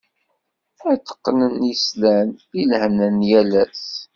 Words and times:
Ad 0.91 0.99
t-qnen 1.05 1.55
yeslan, 1.69 2.29
i 2.59 2.61
lehna 2.69 3.07
n 3.15 3.17
yal 3.29 3.51
ass. 3.63 3.85